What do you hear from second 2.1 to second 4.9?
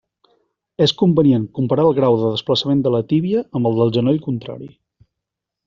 de desplaçament de la tíbia amb el del genoll contrari.